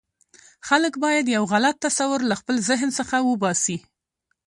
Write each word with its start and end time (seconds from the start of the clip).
خلک 0.67 0.93
باید 1.03 1.25
یو 1.35 1.43
غلط 1.53 1.75
تصور 1.85 2.19
له 2.29 2.35
خپل 2.41 2.55
ذهن 2.69 2.89
څخه 2.99 3.15
وباسي. 3.29 3.77